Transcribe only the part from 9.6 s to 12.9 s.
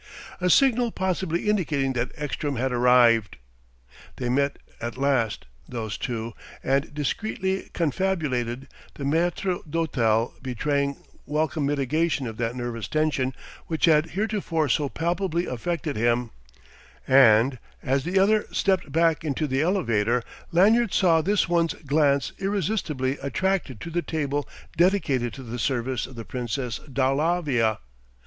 d'hôtel betraying welcome mitigation of that nervous